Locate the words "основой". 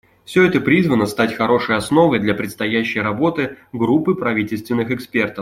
1.75-2.17